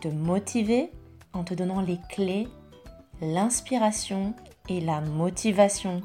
te 0.00 0.08
motiver 0.08 0.90
en 1.32 1.44
te 1.44 1.54
donnant 1.54 1.80
les 1.80 1.98
clés, 2.08 2.48
l'inspiration 3.20 4.34
et 4.68 4.80
la 4.80 5.00
motivation 5.00 6.02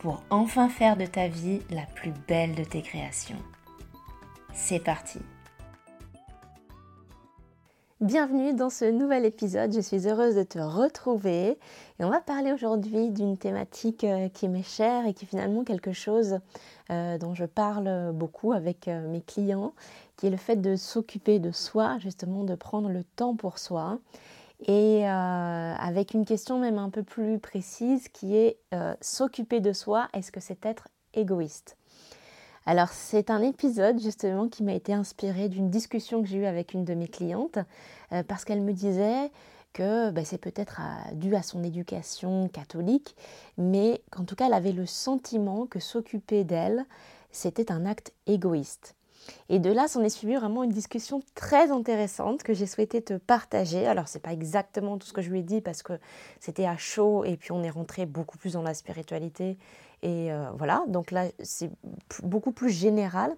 pour 0.00 0.22
enfin 0.30 0.68
faire 0.68 0.96
de 0.96 1.06
ta 1.06 1.28
vie 1.28 1.60
la 1.70 1.86
plus 1.94 2.12
belle 2.26 2.54
de 2.54 2.64
tes 2.64 2.82
créations. 2.82 3.38
C'est 4.52 4.82
parti 4.82 5.20
Bienvenue 8.02 8.52
dans 8.52 8.68
ce 8.68 8.84
nouvel 8.84 9.24
épisode, 9.24 9.72
je 9.72 9.80
suis 9.80 10.08
heureuse 10.08 10.34
de 10.34 10.42
te 10.42 10.58
retrouver. 10.58 11.50
Et 11.50 12.04
on 12.04 12.10
va 12.10 12.20
parler 12.20 12.50
aujourd'hui 12.50 13.10
d'une 13.10 13.38
thématique 13.38 14.02
euh, 14.02 14.28
qui 14.28 14.48
m'est 14.48 14.64
chère 14.64 15.06
et 15.06 15.14
qui 15.14 15.24
est 15.24 15.28
finalement 15.28 15.62
quelque 15.62 15.92
chose 15.92 16.40
euh, 16.90 17.16
dont 17.18 17.36
je 17.36 17.44
parle 17.44 18.10
beaucoup 18.12 18.54
avec 18.54 18.88
euh, 18.88 19.06
mes 19.06 19.20
clients, 19.20 19.72
qui 20.16 20.26
est 20.26 20.30
le 20.30 20.36
fait 20.36 20.56
de 20.56 20.74
s'occuper 20.74 21.38
de 21.38 21.52
soi, 21.52 21.98
justement 22.00 22.42
de 22.42 22.56
prendre 22.56 22.88
le 22.88 23.04
temps 23.04 23.36
pour 23.36 23.60
soi. 23.60 24.00
Et 24.66 25.06
avec 25.06 26.12
une 26.12 26.24
question 26.24 26.58
même 26.58 26.78
un 26.78 26.90
peu 26.90 27.04
plus 27.04 27.38
précise 27.40 28.08
qui 28.08 28.36
est 28.36 28.58
s'occuper 29.00 29.58
de 29.58 29.72
soi, 29.72 30.08
est-ce 30.12 30.30
que 30.30 30.38
c'est 30.38 30.64
être 30.64 30.86
égoïste? 31.14 31.76
Alors 32.66 32.90
c'est 32.90 33.30
un 33.30 33.42
épisode 33.42 34.00
justement 34.00 34.48
qui 34.48 34.62
m'a 34.62 34.74
été 34.74 34.92
inspiré 34.92 35.48
d'une 35.48 35.70
discussion 35.70 36.22
que 36.22 36.28
j'ai 36.28 36.38
eue 36.38 36.46
avec 36.46 36.74
une 36.74 36.84
de 36.84 36.94
mes 36.94 37.08
clientes 37.08 37.58
euh, 38.12 38.22
parce 38.22 38.44
qu'elle 38.44 38.60
me 38.60 38.72
disait 38.72 39.30
que 39.72 40.10
bah, 40.10 40.24
c'est 40.24 40.38
peut-être 40.38 40.80
dû 41.14 41.34
à 41.34 41.42
son 41.42 41.64
éducation 41.64 42.48
catholique, 42.48 43.16
mais 43.56 44.02
qu'en 44.10 44.24
tout 44.24 44.36
cas 44.36 44.46
elle 44.46 44.54
avait 44.54 44.72
le 44.72 44.86
sentiment 44.86 45.66
que 45.66 45.80
s'occuper 45.80 46.44
d'elle, 46.44 46.84
c'était 47.30 47.72
un 47.72 47.86
acte 47.86 48.12
égoïste. 48.26 48.94
Et 49.48 49.58
de 49.58 49.70
là, 49.70 49.88
s'en 49.88 50.02
est 50.02 50.08
suivi 50.08 50.34
vraiment 50.34 50.64
une 50.64 50.72
discussion 50.72 51.22
très 51.34 51.70
intéressante 51.70 52.42
que 52.42 52.54
j'ai 52.54 52.66
souhaité 52.66 53.02
te 53.02 53.14
partager. 53.14 53.86
Alors, 53.86 54.08
c'est 54.08 54.22
pas 54.22 54.32
exactement 54.32 54.98
tout 54.98 55.06
ce 55.06 55.12
que 55.12 55.22
je 55.22 55.30
lui 55.30 55.40
ai 55.40 55.42
dit 55.42 55.60
parce 55.60 55.82
que 55.82 55.94
c'était 56.40 56.66
à 56.66 56.76
chaud 56.76 57.24
et 57.24 57.36
puis 57.36 57.52
on 57.52 57.62
est 57.62 57.70
rentré 57.70 58.06
beaucoup 58.06 58.36
plus 58.36 58.54
dans 58.54 58.62
la 58.62 58.74
spiritualité. 58.74 59.58
Et 60.02 60.32
euh, 60.32 60.50
voilà, 60.56 60.84
donc 60.88 61.10
là, 61.10 61.26
c'est 61.42 61.70
beaucoup 62.22 62.52
plus 62.52 62.70
général. 62.70 63.34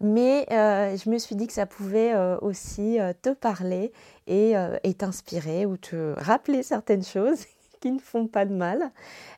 Mais 0.00 0.46
euh, 0.50 0.96
je 0.96 1.08
me 1.08 1.18
suis 1.18 1.36
dit 1.36 1.46
que 1.46 1.52
ça 1.52 1.66
pouvait 1.66 2.12
euh, 2.12 2.36
aussi 2.40 2.98
te 3.22 3.30
parler 3.30 3.92
et, 4.26 4.54
t'inspirer 4.98 5.66
ou 5.66 5.76
te 5.76 6.14
rappeler 6.18 6.62
certaines 6.62 7.04
choses 7.04 7.44
qui 7.80 7.92
ne 7.92 8.00
font 8.00 8.26
pas 8.26 8.44
de 8.44 8.54
mal. 8.54 8.90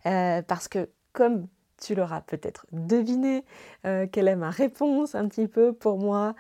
parce 0.02 0.68
que 0.68 0.88
comme 1.12 1.46
tu 1.80 1.94
l'auras 1.94 2.22
peut-être 2.22 2.66
deviné, 2.72 3.44
quelle 3.82 4.28
est 4.28 4.36
ma 4.36 4.50
réponse 4.50 5.14
un 5.14 5.28
petit 5.28 5.46
peu 5.46 5.72
pour 5.72 5.98
moi. 5.98 6.34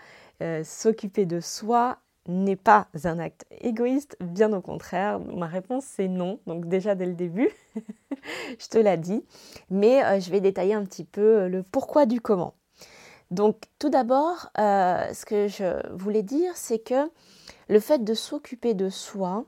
S'occuper 0.64 1.26
de 1.26 1.40
soi 1.40 1.98
n'est 2.28 2.56
pas 2.56 2.88
un 3.04 3.18
acte 3.18 3.46
égoïste, 3.60 4.16
bien 4.20 4.52
au 4.52 4.60
contraire. 4.60 5.20
Ma 5.20 5.46
réponse 5.46 5.84
c'est 5.84 6.08
non, 6.08 6.40
donc 6.46 6.66
déjà 6.68 6.94
dès 6.94 7.06
le 7.06 7.14
début, 7.14 7.50
je 8.58 8.68
te 8.68 8.78
l'ai 8.78 8.96
dit. 8.96 9.24
Mais 9.70 10.04
euh, 10.04 10.20
je 10.20 10.30
vais 10.30 10.40
détailler 10.40 10.74
un 10.74 10.84
petit 10.84 11.04
peu 11.04 11.48
le 11.48 11.62
pourquoi 11.62 12.06
du 12.06 12.20
comment. 12.20 12.54
Donc 13.30 13.64
tout 13.78 13.90
d'abord, 13.90 14.50
ce 14.56 15.24
que 15.24 15.48
je 15.48 15.94
voulais 15.94 16.22
dire, 16.22 16.56
c'est 16.56 16.78
que 16.78 17.10
le 17.68 17.80
fait 17.80 18.04
de 18.04 18.14
s'occuper 18.14 18.74
de 18.74 18.88
soi, 18.88 19.44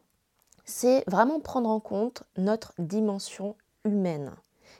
c'est 0.65 1.05
vraiment 1.07 1.41
prendre 1.41 1.71
en 1.71 1.81
compte 1.81 2.25
notre 2.37 2.75
dimension 2.79 3.57
humaine. 3.85 4.33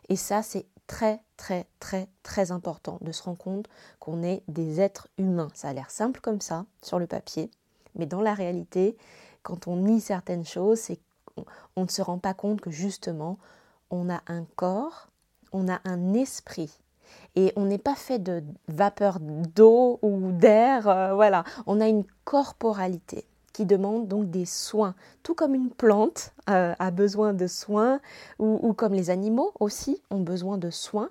Et 0.09 0.17
ça, 0.17 0.43
c'est 0.43 0.67
très 0.87 1.21
très 1.37 1.67
très 1.79 2.09
très 2.23 2.51
important 2.51 2.99
de 3.01 3.13
se 3.13 3.23
rendre 3.23 3.39
compte 3.39 3.69
qu'on 4.01 4.23
est 4.23 4.43
des 4.49 4.81
êtres 4.81 5.09
humains. 5.19 5.51
Ça 5.55 5.69
a 5.69 5.73
l'air 5.73 5.91
simple 5.91 6.21
comme 6.21 6.41
ça 6.41 6.67
sur 6.83 6.99
le 6.99 7.07
papier, 7.07 7.51
mais 7.99 8.07
dans 8.07 8.21
la 8.21 8.35
réalité, 8.35 8.97
quand 9.43 9.67
on 9.67 9.77
nie 9.77 10.01
certaines 10.01 10.45
choses, 10.45 10.79
c'est 10.79 10.99
qu'on 11.25 11.83
ne 11.83 11.89
se 11.89 12.03
rend 12.03 12.19
pas 12.19 12.35
compte 12.35 12.61
que 12.61 12.71
justement, 12.71 13.39
on 13.91 14.11
a 14.11 14.21
un 14.27 14.45
corps, 14.57 15.09
on 15.53 15.69
a 15.69 15.81
un 15.85 16.15
esprit. 16.15 16.73
Et 17.37 17.53
on 17.57 17.65
n'est 17.65 17.79
pas 17.79 17.95
fait 17.95 18.19
de 18.19 18.43
vapeur 18.69 19.19
d'eau 19.21 19.99
ou 20.03 20.33
d'air, 20.33 20.89
euh, 20.89 21.15
voilà, 21.15 21.45
on 21.67 21.81
a 21.81 21.89
une 21.89 22.05
corporalité 22.25 23.25
qui 23.53 23.65
demande 23.67 24.07
donc 24.07 24.31
des 24.31 24.45
soins, 24.45 24.95
tout 25.23 25.35
comme 25.35 25.55
une 25.55 25.71
plante 25.71 26.33
euh, 26.49 26.75
a 26.79 26.91
besoin 26.91 27.33
de 27.33 27.47
soins, 27.47 28.01
ou, 28.39 28.73
comme 28.73 28.93
les 28.93 29.11
animaux 29.11 29.53
aussi 29.59 30.01
ont 30.11 30.21
besoin 30.21 30.59
de 30.59 30.71
soins. 30.71 31.11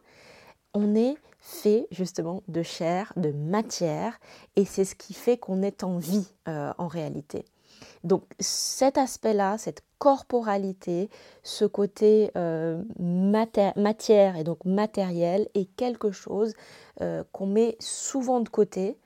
On 0.74 0.96
est 0.96 1.16
fait 1.47 1.88
justement 1.91 2.44
de 2.47 2.62
chair, 2.62 3.13
de 3.16 3.31
matière, 3.31 4.19
et 4.56 4.66
c'est 4.66 4.85
ce 4.85 4.96
qui 4.96 5.13
fait 5.13 5.38
qu'on 5.38 5.62
est 5.62 5.84
en 5.84 5.97
vie 5.97 6.28
euh, 6.47 6.74
en 6.78 6.88
réalité. 6.88 7.46
Donc 8.03 8.24
cet 8.40 8.97
aspect-là, 8.97 9.58
cette 9.58 9.81
corporalité, 9.97 11.09
ce 11.44 11.66
côté 11.66 12.31
euh, 12.35 12.84
matière 13.00 14.35
et 14.35 14.44
donc 14.44 14.66
matériel 14.66 15.47
est 15.53 15.66
quelque 15.75 16.12
chose 16.12 16.53
qu'on 17.31 17.46
met 17.46 17.75
souvent 17.79 18.40
de 18.40 18.50
côté 18.50 18.97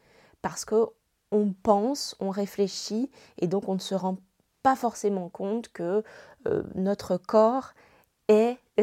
parce 0.41 0.63
que 0.63 0.87
on 1.31 1.53
pense, 1.63 2.15
on 2.19 2.29
réfléchit 2.29 3.09
et 3.39 3.47
donc 3.47 3.67
on 3.67 3.75
ne 3.75 3.79
se 3.79 3.95
rend 3.95 4.17
pas 4.63 4.75
forcément 4.75 5.29
compte 5.29 5.69
que 5.69 6.03
euh, 6.47 6.63
notre 6.75 7.17
corps 7.17 7.73
est 8.27 8.57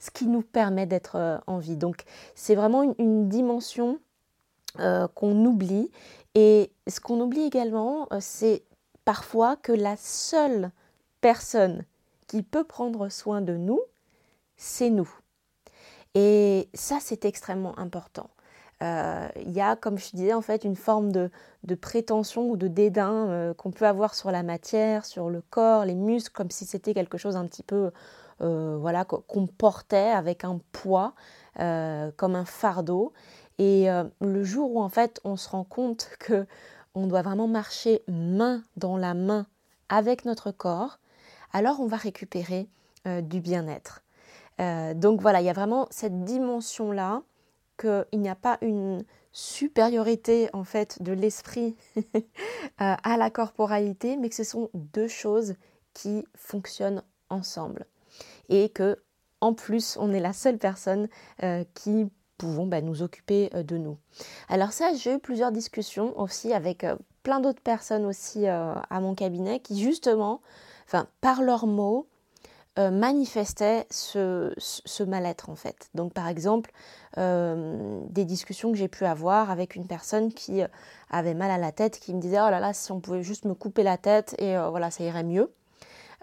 ce 0.00 0.10
qui 0.10 0.26
nous 0.26 0.42
permet 0.42 0.86
d'être 0.86 1.16
euh, 1.16 1.38
en 1.46 1.58
vie. 1.58 1.76
Donc 1.76 2.04
c'est 2.34 2.54
vraiment 2.54 2.94
une, 2.98 3.28
dimension 3.28 3.98
euh, 4.80 5.08
qu'on 5.08 5.44
oublie 5.44 5.90
et 6.34 6.70
ce 6.86 7.00
qu'on 7.00 7.20
oublie 7.20 7.42
également, 7.42 8.08
c'est 8.20 8.62
parfois 9.04 9.56
que 9.56 9.72
la 9.72 9.96
seule 9.96 10.70
personne 11.20 11.84
qui 12.26 12.42
peut 12.42 12.64
prendre 12.64 13.08
soin 13.08 13.40
de 13.40 13.56
nous, 13.56 13.80
c'est 14.56 14.90
nous. 14.90 15.10
Et 16.14 16.68
ça, 16.74 16.98
c'est 17.00 17.24
extrêmement 17.24 17.78
important. 17.78 18.30
Euh, 18.82 19.28
il 19.36 19.50
y 19.50 19.60
a, 19.60 19.76
comme 19.76 19.98
je 19.98 20.10
disais, 20.10 20.32
en 20.32 20.42
fait, 20.42 20.64
une 20.64 20.76
forme 20.76 21.10
de, 21.10 21.30
prétention 21.80 22.48
ou 22.48 22.56
de 22.56 22.68
dédain 22.68 23.28
euh, 23.28 23.54
qu'on 23.54 23.70
peut 23.70 23.86
avoir 23.86 24.14
sur 24.14 24.30
la 24.30 24.42
matière, 24.42 25.04
sur 25.04 25.30
le 25.30 25.42
corps, 25.50 25.84
les 25.84 25.94
muscles, 25.94 26.32
comme 26.32 26.50
si 26.50 26.64
c'était 26.64 26.94
quelque 26.94 27.18
chose 27.18 27.36
un 27.36 27.46
petit 27.46 27.62
peu, 27.62 27.86
euh, 27.86 27.90
voilà, 28.40 29.04
qu'on 29.04 29.46
portait 29.46 30.10
avec 30.10 30.44
un 30.44 30.60
poids, 30.72 31.14
comme 31.56 32.34
un 32.34 32.44
fardeau. 32.44 33.12
Et 33.58 33.88
le 34.20 34.44
jour 34.44 34.76
où, 34.76 34.80
en 34.80 34.88
fait, 34.88 35.20
on 35.24 35.36
se 35.36 35.48
rend 35.48 35.64
compte 35.64 36.10
que 36.20 36.46
on 36.94 37.06
doit 37.06 37.22
vraiment 37.22 37.48
marcher 37.48 38.02
main 38.08 38.62
dans 38.76 38.96
la 38.96 39.14
main 39.14 39.46
avec 39.88 40.24
notre 40.24 40.50
corps, 40.50 40.98
alors 41.52 41.80
on 41.80 41.86
va 41.86 41.96
récupérer 41.96 42.68
du 43.04 43.40
bien-être. 43.40 44.02
donc 44.94 45.20
voilà, 45.20 45.40
il 45.40 45.44
y 45.44 45.50
a 45.50 45.54
vraiment 45.54 45.86
cette 45.90 46.24
dimension-là 46.24 47.22
qu'il 47.78 48.20
n'y 48.20 48.28
a 48.28 48.34
pas 48.34 48.58
une 48.60 49.04
supériorité 49.32 50.50
en 50.52 50.64
fait 50.64 51.00
de 51.02 51.12
l'esprit 51.12 51.76
euh, 51.96 52.00
à 52.76 53.16
la 53.16 53.30
corporalité, 53.30 54.16
mais 54.16 54.28
que 54.28 54.34
ce 54.34 54.44
sont 54.44 54.70
deux 54.74 55.08
choses 55.08 55.54
qui 55.94 56.24
fonctionnent 56.34 57.02
ensemble 57.30 57.86
et 58.48 58.68
que 58.68 58.98
en 59.40 59.54
plus 59.54 59.96
on 60.00 60.12
est 60.12 60.20
la 60.20 60.32
seule 60.32 60.58
personne 60.58 61.08
euh, 61.42 61.64
qui 61.74 62.06
pouvons 62.36 62.66
bah, 62.66 62.80
nous 62.80 63.02
occuper 63.02 63.50
euh, 63.54 63.62
de 63.62 63.76
nous. 63.76 63.98
Alors 64.48 64.72
ça, 64.72 64.92
j'ai 64.94 65.14
eu 65.14 65.18
plusieurs 65.18 65.52
discussions 65.52 66.18
aussi 66.18 66.52
avec 66.52 66.86
plein 67.22 67.40
d'autres 67.40 67.62
personnes 67.62 68.06
aussi 68.06 68.46
à 68.46 69.00
mon 69.00 69.14
cabinet 69.14 69.60
qui 69.60 69.78
justement, 69.82 70.40
par 71.20 71.42
leurs 71.42 71.66
mots, 71.66 72.08
euh, 72.78 72.92
manifestait 72.92 73.88
ce, 73.90 75.02
mal-être 75.02 75.50
en 75.50 75.56
fait. 75.56 75.90
Donc 75.94 76.12
par 76.12 76.28
exemple, 76.28 76.70
euh, 77.16 78.00
des 78.08 78.24
discussions 78.24 78.70
que 78.70 78.78
j'ai 78.78 78.86
pu 78.86 79.04
avoir 79.04 79.50
avec 79.50 79.74
une 79.74 79.88
personne 79.88 80.32
qui 80.32 80.62
euh, 80.62 80.68
avait 81.10 81.34
mal 81.34 81.50
à 81.50 81.58
la 81.58 81.72
tête, 81.72 81.98
qui 81.98 82.14
me 82.14 82.20
disait 82.20 82.38
oh 82.40 82.50
là 82.50 82.60
là, 82.60 82.72
si 82.72 82.92
on 82.92 83.00
pouvait 83.00 83.24
juste 83.24 83.46
me 83.46 83.54
couper 83.54 83.82
la 83.82 83.96
tête 83.96 84.36
et 84.38 84.56
voilà, 84.70 84.92
ça 84.92 85.02
irait 85.02 85.24
mieux. 85.24 85.52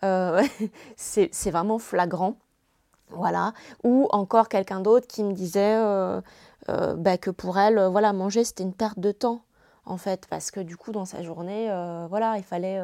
c'est 0.95 1.51
vraiment 1.51 1.79
flagrant. 1.79 2.35
Voilà. 3.09 3.53
Ou 3.83 4.07
encore 4.11 4.49
quelqu'un 4.49 4.79
d'autre 4.79 5.07
qui 5.07 5.23
me 5.23 5.33
disait 5.33 5.77
bah, 6.67 7.17
que 7.17 7.29
pour 7.29 7.57
elle, 7.57 7.79
voilà, 7.91 8.13
manger 8.13 8.43
c'était 8.43 8.63
une 8.63 8.73
perte 8.73 8.99
de 8.99 9.11
temps. 9.11 9.41
en 9.85 9.97
fait, 9.97 10.25
parce 10.29 10.51
que 10.51 10.59
du 10.59 10.77
coup, 10.77 10.91
dans 10.91 11.05
sa 11.05 11.21
journée, 11.21 11.67
voilà, 12.09 12.37
il 12.37 12.43
fallait 12.43 12.81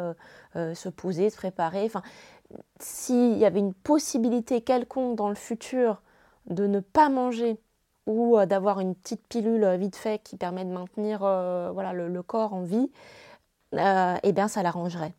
se 0.55 0.89
poser, 0.89 1.29
se 1.29 1.37
préparer. 1.37 1.85
Enfin, 1.85 2.03
s'il 2.79 3.37
y 3.37 3.45
avait 3.45 3.59
une 3.59 3.73
possibilité 3.73 4.61
quelconque 4.61 5.15
dans 5.15 5.29
le 5.29 5.35
futur 5.35 6.01
de 6.47 6.67
ne 6.67 6.79
pas 6.79 7.09
manger 7.09 7.59
ou 8.07 8.37
d'avoir 8.45 8.79
une 8.79 8.95
petite 8.95 9.25
pilule 9.27 9.75
vite 9.77 9.95
fait 9.95 10.21
qui 10.23 10.35
permet 10.35 10.65
de 10.65 10.71
maintenir 10.71 11.19
voilà, 11.19 11.93
le, 11.93 12.23
corps 12.23 12.53
en 12.53 12.61
vie, 12.61 12.91
eh 13.73 14.31
bien, 14.33 14.47
ça 14.47 14.63
l'arrangerait. 14.63 15.13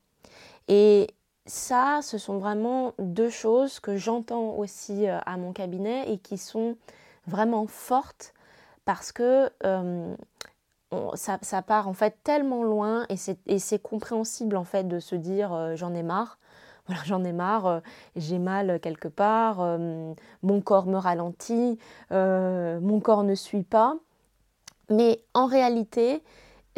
Et 0.69 1.09
ça, 1.47 2.01
ce 2.03 2.19
sont 2.19 2.39
vraiment 2.39 2.95
deux 2.99 3.31
choses 3.31 3.81
que 3.81 3.97
j'entends 3.97 4.55
aussi 4.57 5.09
euh, 5.09 5.19
à 5.27 5.37
mon 5.37 5.53
cabinet 5.53 6.13
et 6.13 6.19
qui 6.19 6.39
sont 6.39 6.77
vraiment 7.27 7.67
fortes 7.67 8.33
parce 8.85 9.13
que 9.13 9.51
euh, 9.65 10.15
ça, 11.15 11.63
part 11.63 11.89
en 11.89 11.95
fait 11.95 12.17
tellement 12.23 12.63
loin 12.63 13.07
et 13.09 13.17
c'est 13.59 13.83
compréhensible 13.83 14.57
en 14.57 14.65
fait 14.65 14.87
de 14.87 15.01
se 15.01 15.15
dire 15.15 15.53
euh, 15.53 15.77
j'en 15.77 15.95
ai 15.95 16.03
marre. 16.03 16.39
Voilà, 16.89 17.03
j'en 17.05 17.23
ai 17.23 17.33
marre, 17.33 17.81
j'ai 18.17 18.41
mal 18.41 18.81
quelque 18.81 19.07
part, 19.07 19.65
mon 20.43 20.61
corps 20.61 20.87
me 20.87 20.97
ralentit, 20.97 21.79
mon 22.11 23.01
corps 23.01 23.23
ne 23.23 23.37
suit 23.37 23.63
pas. 23.63 23.95
Mais 24.91 25.23
en 25.33 25.47
réalité, 25.47 26.25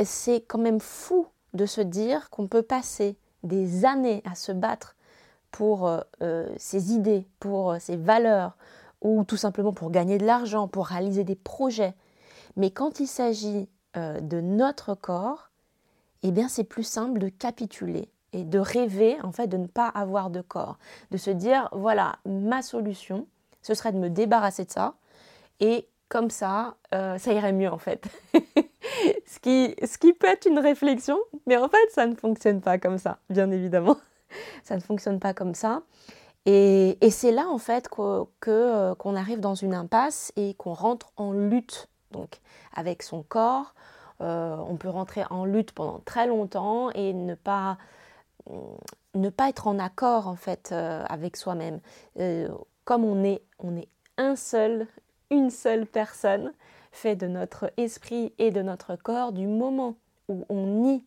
c'est 0.05 0.43
quand 0.43 0.59
même 0.59 0.79
fou 0.79 1.27
de 1.55 1.65
se 1.65 1.81
dire 1.81 2.29
qu'on 2.29 2.49
peut 2.49 2.61
passer 2.61 3.17
des 3.45 3.85
années 3.85 4.23
à 4.25 4.35
se 4.35 4.53
battre 4.53 4.97
pour 5.55 5.87
euh, 5.87 6.01
euh, 6.21 6.49
ses 6.57 6.93
idées, 6.93 7.29
pour 7.39 7.73
euh, 7.73 7.79
ses 7.79 7.97
valeurs, 7.97 8.57
ou 9.03 9.23
tout 9.23 9.37
simplement 9.37 9.73
pour 9.73 9.93
gagner 9.93 10.19
de 10.19 10.27
l'argent, 10.27 10.67
pour 10.67 10.87
réaliser 10.87 11.23
des 11.23 11.37
projets. 11.37 11.95
Mais 12.57 12.71
quand 12.71 12.99
il 12.99 13.07
s'agit 13.07 13.69
de 13.95 14.41
notre 14.41 14.95
corps, 14.95 15.51
eh 16.25 16.33
bien 16.33 16.49
c'est 16.49 16.65
plus 16.65 16.83
simple 16.83 17.21
de 17.21 17.29
capituler 17.29 18.09
et 18.33 18.43
de 18.43 18.59
rêver 18.59 19.17
en 19.23 19.31
fait 19.31 19.47
de 19.47 19.57
ne 19.57 19.69
pas 19.69 19.87
avoir 19.87 20.31
de 20.31 20.41
corps, 20.41 20.79
de 21.13 21.17
se 21.17 21.31
dire 21.31 21.69
voilà 21.71 22.17
ma 22.25 22.63
solution, 22.63 23.29
ce 23.63 23.75
serait 23.75 23.93
de 23.93 23.99
me 23.99 24.11
débarrasser 24.11 24.65
de 24.65 24.71
ça 24.71 24.95
et 25.61 25.87
comme 26.09 26.31
ça, 26.31 26.77
ça 26.91 27.33
irait 27.33 27.53
mieux 27.53 27.71
en 27.71 27.79
fait. 27.79 28.05
ce, 29.27 29.39
qui, 29.99 30.13
peut 30.13 30.27
être 30.27 30.47
une 30.47 30.59
réflexion, 30.59 31.19
mais 31.47 31.57
en 31.57 31.69
fait, 31.69 31.91
ça 31.91 32.07
ne 32.07 32.15
fonctionne 32.15 32.61
pas 32.61 32.79
comme 32.79 32.99
ça, 32.99 33.19
bien 33.31 33.51
évidemment. 33.51 33.97
ça 34.65 34.77
ne 34.77 34.81
fonctionne 34.81 35.21
pas 35.21 35.35
comme 35.35 35.55
ça. 35.55 35.83
Et, 36.47 36.99
c'est 37.11 37.33
là, 37.33 37.49
en 37.49 37.59
fait, 37.59 37.89
euh, 37.99 38.95
qu'on 38.95 39.17
arrive 39.17 39.41
dans 39.41 39.55
une 39.55 39.75
impasse 39.75 40.33
et 40.37 40.55
qu'on 40.55 40.75
rentre 40.75 41.13
en 41.17 41.33
lutte 41.33 41.89
donc, 42.11 42.41
avec 42.75 43.03
son 43.03 43.23
corps. 43.23 43.75
Euh, 44.21 44.57
on 44.69 44.77
peut 44.77 44.91
rentrer 44.91 45.25
en 45.31 45.45
lutte 45.45 45.73
pendant 45.73 46.01
très 46.01 46.27
longtemps 46.27 46.91
et 46.91 47.13
ne 47.13 47.35
pas, 47.35 47.79
ne 49.15 49.29
pas 49.31 49.49
être 49.49 49.67
en 49.67 49.79
accord, 49.79 50.29
en 50.29 50.37
fait, 50.37 50.71
euh, 50.73 51.03
avec 51.09 51.37
soi-même. 51.37 51.81
comme 52.85 53.05
on 53.05 53.25
est, 53.25 53.43
on 53.59 53.77
est 53.77 53.89
un 54.19 54.37
seul, 54.37 54.87
une 55.31 55.51
seule 55.51 55.87
personne, 55.87 56.53
fait 56.95 57.17
de 57.17 57.27
notre 57.27 57.73
esprit 57.77 58.33
et 58.39 58.51
de 58.51 58.63
notre 58.63 58.97
corps, 58.97 59.33
du 59.33 59.47
moment 59.47 59.97
où 60.29 60.45
on 60.49 60.67
nie 60.67 61.05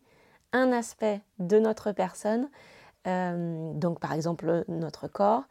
un 0.52 0.72
aspect 0.72 1.20
de 1.38 1.58
notre 1.58 1.92
personne, 1.92 2.48
euh, 3.06 3.72
donc 3.74 4.00
par 4.00 4.12
exemple 4.12 4.64
notre 4.68 5.08
corps, 5.08 5.44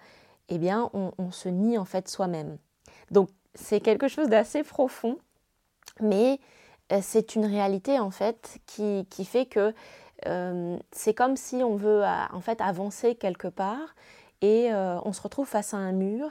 eh 0.50 0.58
bien 0.58 0.90
on, 0.94 1.32
se 1.32 1.50
nie 1.50 1.78
en 1.78 1.86
fait 1.86 2.08
soi-même. 2.08 2.58
Donc 3.12 3.30
c'est 3.56 3.80
quelque 3.80 4.08
chose 4.08 4.28
d'assez 4.28 4.64
profond, 4.64 5.18
mais 6.00 6.40
euh, 6.92 7.00
c'est 7.02 7.36
une 7.36 7.46
réalité 7.46 8.00
en 8.00 8.12
fait 8.12 8.60
qui, 8.66 9.06
fait 9.26 9.46
que 9.46 9.74
euh, 10.26 10.78
c'est 10.92 11.14
comme 11.14 11.36
si 11.36 11.58
on 11.58 11.76
veut 11.76 12.04
en 12.04 12.42
fait 12.42 12.62
avancer 12.62 13.16
quelque 13.16 13.48
part 13.48 13.96
et 14.42 14.70
on 14.72 15.14
se 15.14 15.22
retrouve 15.22 15.48
face 15.48 15.74
à 15.74 15.78
un 15.78 15.92
mur 15.92 16.30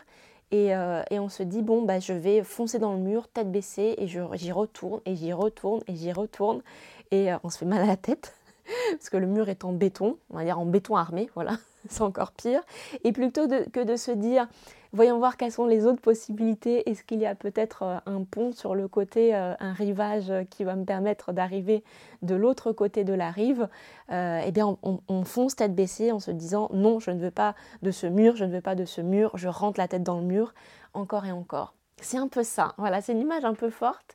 euh, 0.55 1.03
et, 1.11 1.19
on 1.19 1.29
se 1.29 1.43
dit, 1.43 1.63
bon, 1.63 1.83
bah, 1.83 1.99
je 1.99 2.13
vais 2.13 2.43
foncer 2.43 2.79
dans 2.79 2.93
le 2.93 2.99
mur, 2.99 3.29
tête 3.29 3.51
baissée, 3.51 3.95
et 3.99 4.07
j'y 4.07 4.53
retourne, 4.53 5.01
et 5.05 5.17
j'y 5.17 5.33
retourne, 5.33 5.83
et 5.89 5.97
j'y 5.97 6.13
retourne. 6.13 6.63
Et 7.11 7.33
euh, 7.33 7.37
on 7.43 7.51
se 7.51 7.59
fait 7.59 7.67
mal 7.67 7.83
à 7.83 7.87
la 7.87 7.97
tête, 7.97 8.35
parce 8.93 9.11
que 9.11 9.17
le 9.17 9.27
mur 9.27 9.49
est 9.49 9.65
en 9.65 9.73
béton, 9.73 10.19
on 10.31 10.37
va 10.37 10.45
dire 10.45 10.59
en 10.59 10.67
béton 10.67 10.97
armé, 10.97 11.29
voilà, 11.35 11.59
c'est 11.89 12.03
encore 12.03 12.33
pire. 12.33 12.61
Et 13.05 13.13
plutôt 13.13 13.49
que 13.49 13.83
de 13.83 13.97
se 13.97 14.13
dire, 14.13 14.49
Voyons 14.97 15.19
voir 15.19 15.37
quelles 15.37 15.53
sont 15.53 15.67
les 15.67 15.85
autres 15.85 16.01
possibilités. 16.01 16.89
Est-ce 16.89 17.05
qu'il 17.05 17.19
y 17.19 17.27
a 17.27 17.35
peut-être 17.35 17.83
euh, 17.83 17.99
un 18.07 18.25
pont 18.25 18.53
sur 18.53 18.75
le 18.75 18.89
côté, 18.89 19.35
euh, 19.35 19.53
un 19.61 19.75
rivage 19.75 20.33
qui 20.49 20.65
va 20.65 20.75
me 20.75 20.87
permettre 20.87 21.35
d'arriver 21.35 21.85
de 22.23 22.35
l'autre 22.35 22.73
côté 22.73 23.05
de 23.05 23.13
la 23.13 23.31
rive? 23.31 23.69
Euh, 24.11 24.41
Eh 24.43 24.53
bien, 24.53 24.79
on, 24.83 25.25
fonce 25.25 25.55
tête 25.55 25.75
baissée 25.75 26.13
en 26.13 26.19
se 26.19 26.31
disant 26.31 26.71
non, 26.73 26.99
je 26.99 27.11
ne 27.11 27.21
veux 27.21 27.31
pas 27.31 27.55
de 27.83 27.91
ce 27.91 28.07
mur, 28.07 28.37
je 28.37 28.47
ne 28.47 28.53
veux 28.55 28.63
pas 28.63 28.75
de 28.75 28.87
ce 28.87 29.03
mur, 29.03 29.33
je 29.35 29.49
rentre 29.49 29.79
la 29.79 29.87
tête 29.87 30.03
dans 30.03 30.19
le 30.19 30.25
mur 30.25 30.55
encore 30.95 31.27
et 31.27 31.33
encore. 31.33 31.75
C'est 32.01 32.17
un 32.17 32.29
peu 32.29 32.43
ça. 32.43 32.73
Voilà, 32.79 33.03
c'est 33.03 33.13
une 33.13 33.21
image 33.21 33.45
un 33.45 33.53
peu 33.53 33.69
forte, 33.69 34.15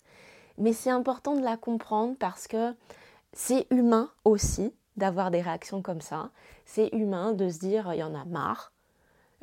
mais 0.57 0.74
c'est 0.74 0.89
important 0.89 1.36
de 1.36 1.44
la 1.44 1.57
comprendre 1.57 2.16
parce 2.18 2.48
que 2.48 2.74
c'est 3.34 3.68
humain 3.69 4.10
aussi 4.25 4.74
d'avoir 4.98 5.30
des 5.30 5.42
réactions 5.42 5.84
comme 5.84 6.01
ça. 6.01 6.31
C'est 6.66 6.89
humain 6.94 7.34
de 7.34 7.50
se 7.50 7.60
dire 7.60 7.94
il 7.94 8.00
y 8.00 8.04
en 8.04 8.16
a 8.16 8.25
marre. 8.25 8.72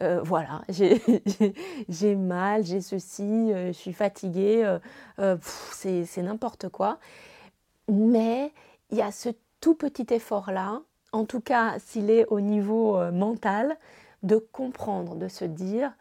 Euh, 0.01 0.21
voilà, 0.23 0.63
j'ai 1.89 2.15
mal, 2.15 2.65
j'ai 2.65 2.81
ceci, 2.81 3.23
euh, 3.23 3.69
je 3.69 3.73
suis 3.73 3.93
fatiguée, 3.93 4.79
euh, 5.19 5.37
c'est 5.73 6.23
n'importe 6.23 6.69
quoi. 6.69 6.99
Mais 7.89 8.53
il 8.91 8.99
y 8.99 9.03
a 9.03 9.11
ce 9.11 9.31
tout 9.61 9.75
petit 9.75 10.07
effort-là, 10.15 10.83
en 11.13 11.25
tout 11.25 11.41
cas 11.41 11.79
s'il 11.81 12.11
est 12.11 12.27
au 12.27 12.41
niveau 12.41 12.99
mental, 13.11 13.77
de 14.23 14.37
comprendre, 14.37 15.17
de 15.17 15.29
se 15.29 15.45
dire, 15.45 15.93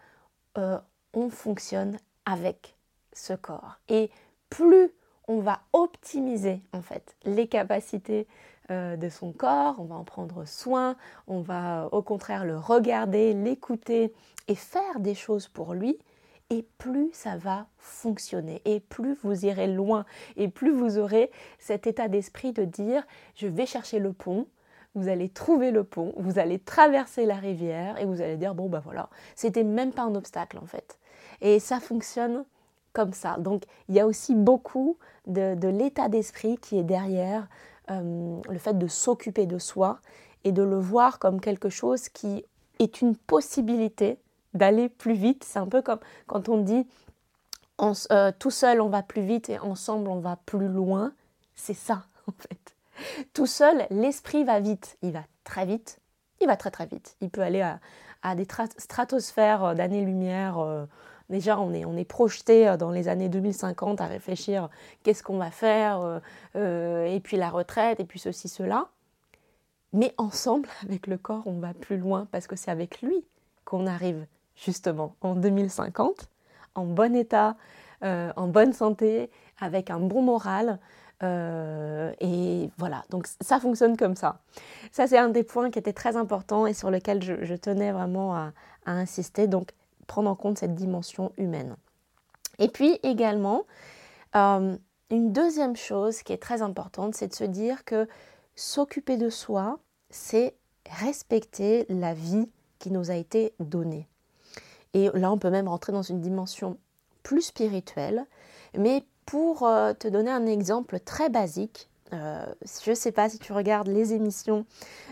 on 0.55 1.29
fonctionne 1.29 1.97
avec 2.25 2.75
ce 3.13 3.33
corps. 3.33 3.79
Et 3.89 4.11
plus 4.49 4.91
on 5.27 5.39
va 5.39 5.61
optimiser 5.73 6.61
en 6.73 6.81
fait 6.81 7.15
les 7.25 7.47
capacités 7.47 8.27
de 8.69 9.09
son 9.09 9.31
corps, 9.31 9.75
on 9.79 9.85
va 9.85 9.95
en 9.95 10.03
prendre 10.03 10.45
soin, 10.45 10.95
on 11.27 11.41
va 11.41 11.87
au 11.91 12.01
contraire 12.01 12.45
le 12.45 12.57
regarder, 12.57 13.33
l'écouter 13.33 14.13
et 14.47 14.55
faire 14.55 14.99
des 14.99 15.15
choses 15.15 15.47
pour 15.47 15.73
lui, 15.73 15.97
et 16.49 16.65
plus 16.77 17.09
ça 17.13 17.37
va 17.37 17.67
fonctionner, 17.77 18.61
et 18.65 18.79
plus 18.79 19.15
vous 19.23 19.45
irez 19.45 19.67
loin, 19.67 20.05
et 20.37 20.47
plus 20.47 20.71
vous 20.71 20.97
aurez 20.97 21.31
cet 21.59 21.87
état 21.87 22.07
d'esprit 22.07 22.53
de 22.53 22.63
dire 22.63 23.03
je 23.35 23.47
vais 23.47 23.65
chercher 23.65 23.99
le 23.99 24.13
pont, 24.13 24.47
vous 24.95 25.09
allez 25.09 25.29
trouver 25.29 25.71
le 25.71 25.83
pont, 25.83 26.13
vous 26.17 26.39
allez 26.39 26.59
traverser 26.59 27.25
la 27.25 27.35
rivière, 27.35 27.99
et 27.99 28.05
vous 28.05 28.21
allez 28.21 28.37
dire 28.37 28.55
bon 28.55 28.67
ben 28.69 28.79
voilà, 28.79 29.09
c'était 29.35 29.63
même 29.63 29.91
pas 29.91 30.03
un 30.03 30.15
obstacle 30.15 30.57
en 30.57 30.65
fait. 30.65 30.97
Et 31.41 31.59
ça 31.59 31.79
fonctionne 31.79 32.45
comme 32.93 33.13
ça. 33.13 33.35
Donc 33.37 33.63
il 33.89 33.95
y 33.95 33.99
a 33.99 34.07
aussi 34.07 34.33
beaucoup 34.33 34.97
de 35.27 35.67
l'état 35.67 36.09
d'esprit 36.09 36.57
qui 36.57 36.79
est 36.79 36.83
derrière 36.83 37.47
euh, 37.89 38.41
le 38.49 38.59
fait 38.59 38.77
de 38.77 38.87
s'occuper 38.87 39.45
de 39.45 39.57
soi 39.57 39.99
et 40.43 40.51
de 40.51 40.63
le 40.63 40.77
voir 40.77 41.19
comme 41.19 41.39
quelque 41.39 41.69
chose 41.69 42.09
qui 42.09 42.43
est 42.79 43.01
une 43.01 43.15
possibilité 43.15 44.19
d'aller 44.53 44.89
plus 44.89 45.13
vite. 45.13 45.43
C'est 45.43 45.59
un 45.59 45.67
peu 45.67 45.81
comme 45.81 45.99
quand 46.25 46.49
on 46.49 46.57
dit 46.57 46.87
euh, 48.11 48.31
tout 48.37 48.51
seul 48.51 48.81
on 48.81 48.89
va 48.89 49.03
plus 49.03 49.21
vite 49.21 49.49
et 49.49 49.59
ensemble 49.59 50.09
on 50.09 50.19
va 50.19 50.37
plus 50.45 50.67
loin. 50.67 51.13
C'est 51.55 51.73
ça 51.73 52.03
en 52.27 52.33
fait. 52.33 52.75
Tout 53.33 53.45
seul, 53.45 53.85
l'esprit 53.89 54.43
va 54.43 54.59
vite. 54.59 54.97
Il 55.01 55.11
va 55.11 55.23
très 55.43 55.65
vite. 55.65 55.99
Il 56.41 56.47
va 56.47 56.57
très 56.57 56.71
très 56.71 56.85
vite. 56.85 57.15
Il 57.21 57.29
peut 57.29 57.41
aller 57.41 57.61
à, 57.61 57.79
à 58.21 58.35
des 58.35 58.47
stratosphères 58.77 59.75
d'années-lumière 59.75 60.87
Déjà, 61.29 61.59
on 61.59 61.73
est, 61.73 62.05
projeté 62.05 62.67
euh, 62.67 62.77
dans 62.77 62.91
les 62.91 63.09
années 63.09 63.27
2050 63.27 63.99
à 63.99 64.05
réfléchir 64.05 64.69
qu'est-ce 65.03 65.23
qu'on 65.23 65.37
va 65.37 65.51
faire, 65.51 65.99
euh, 65.99 66.19
euh, 66.55 67.05
et 67.05 67.19
puis 67.19 67.35
la 67.35 67.49
retraite, 67.49 67.99
et 67.99 68.05
puis 68.05 68.19
ceci, 68.19 68.47
cela. 68.47 68.87
Mais 69.91 70.13
ensemble, 70.17 70.69
avec 70.83 71.07
le 71.07 71.17
corps, 71.17 71.43
on 71.45 71.59
va 71.59 71.73
plus 71.73 71.97
loin 71.97 72.27
parce 72.31 72.47
que 72.47 72.55
c'est 72.55 72.71
avec 72.71 73.01
lui 73.01 73.25
qu'on 73.65 73.87
arrive 73.87 74.25
justement 74.55 75.15
en 75.21 75.35
2050, 75.35 76.29
en 76.75 76.85
bon 76.85 77.15
état, 77.15 77.57
en 78.01 78.47
bonne 78.47 78.73
santé, 78.73 79.29
avec 79.59 79.89
un 79.89 79.99
bon 79.99 80.21
moral. 80.21 80.79
et 81.21 82.69
voilà, 82.77 83.03
donc 83.09 83.27
ça 83.41 83.59
fonctionne 83.59 83.97
comme 83.97 84.15
ça. 84.15 84.39
Ça, 84.91 85.05
c'est 85.05 85.17
un 85.17 85.29
des 85.29 85.43
points 85.43 85.69
qui 85.69 85.77
était 85.77 85.93
très 85.93 86.15
important 86.15 86.65
et 86.65 86.73
sur 86.73 86.89
lequel 86.89 87.21
je, 87.21 87.55
tenais 87.55 87.91
vraiment 87.91 88.35
à, 88.35 88.53
à, 88.85 88.93
insister. 88.93 89.47
Donc, 89.47 89.73
prendre 90.07 90.29
en 90.29 90.35
compte 90.35 90.57
cette 90.57 90.75
dimension 90.75 91.31
humaine. 91.37 91.75
Et 92.59 92.69
puis 92.69 92.99
également, 93.03 93.65
euh, 94.35 94.75
une 95.09 95.31
deuxième 95.31 95.75
chose 95.75 96.23
qui 96.23 96.33
est 96.33 96.41
très 96.41 96.61
importante, 96.61 97.15
c'est 97.15 97.27
de 97.27 97.35
se 97.35 97.43
dire 97.43 97.85
que 97.85 98.07
s'occuper 98.55 99.17
de 99.17 99.29
soi, 99.29 99.79
c'est 100.09 100.55
respecter 100.89 101.85
la 101.89 102.13
vie 102.13 102.49
qui 102.79 102.91
nous 102.91 103.11
a 103.11 103.15
été 103.15 103.53
donnée. 103.59 104.07
Et 104.93 105.09
là, 105.13 105.31
on 105.31 105.37
peut 105.37 105.49
même 105.49 105.67
rentrer 105.67 105.91
dans 105.91 106.01
une 106.01 106.21
dimension 106.21 106.77
plus 107.23 107.41
spirituelle. 107.41 108.25
Mais 108.77 109.03
pour 109.25 109.63
euh, 109.63 109.93
te 109.93 110.07
donner 110.07 110.31
un 110.31 110.45
exemple 110.45 110.99
très 110.99 111.29
basique, 111.29 111.89
Euh, 112.13 112.45
je 112.85 112.91
ne 112.91 112.95
sais 112.95 113.11
pas 113.11 113.29
si 113.29 113.37
tu 113.37 113.51
regardes 113.51 113.87
les 113.87 114.13
émissions 114.13 114.65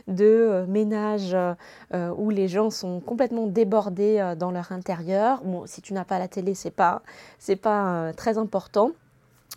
de 0.07 0.23
euh, 0.23 0.65
ménage 0.65 1.33
euh, 1.35 2.13
où 2.17 2.29
les 2.29 2.47
gens 2.47 2.69
sont 2.69 3.01
complètement 3.01 3.47
débordés 3.47 4.33
dans 4.37 4.51
leur 4.51 4.71
intérieur. 4.71 5.41
Si 5.65 5.81
tu 5.81 5.93
n'as 5.93 6.05
pas 6.05 6.19
la 6.19 6.27
télé, 6.27 6.53
c'est 6.53 6.71
pas 6.71 7.01
c'est 7.39 7.55
pas 7.55 8.13
très 8.13 8.37
important. 8.37 8.91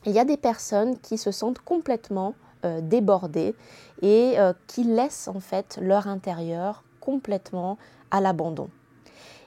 Il 0.04 0.12
y 0.12 0.18
a 0.18 0.24
des 0.24 0.36
personnes 0.36 0.98
qui 0.98 1.18
se 1.18 1.30
sentent 1.30 1.60
complètement 1.60 2.34
débordées 2.82 3.54
et 4.02 4.36
qui 4.66 4.84
laissent 4.84 5.28
en 5.28 5.40
fait 5.40 5.78
leur 5.80 6.06
intérieur 6.08 6.82
complètement 7.00 7.78
à 8.10 8.20
l'abandon. 8.20 8.68